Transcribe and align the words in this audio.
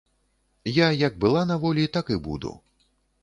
Я 0.75 0.87
як 1.07 1.19
была 1.25 1.43
на 1.51 1.57
волі, 1.65 1.85
так 1.97 2.05
і 2.17 2.17
буду. 2.31 2.55